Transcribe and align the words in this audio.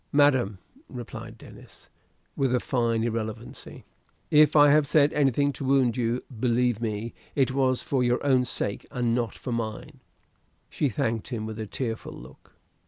"Madam," 0.11 0.57
replied 0.89 1.37
Denis, 1.37 1.87
with 2.35 2.55
a 2.55 2.59
fine 2.59 3.03
irrelevancy, 3.03 3.85
"if 4.31 4.55
I 4.55 4.71
have 4.71 4.87
said 4.87 5.13
anything 5.13 5.53
to 5.53 5.63
wound 5.63 5.95
you, 5.95 6.23
believe 6.39 6.81
me, 6.81 7.13
it 7.35 7.51
was 7.51 7.83
for 7.83 8.03
your 8.03 8.19
own 8.25 8.45
sake 8.45 8.87
and 8.89 9.13
not 9.13 9.35
for 9.35 9.51
mine." 9.51 9.99
She 10.71 10.89
thanked 10.89 11.27
him 11.27 11.45
with 11.45 11.59
a 11.59 11.67
tearful 11.67 12.13
look. 12.13 12.53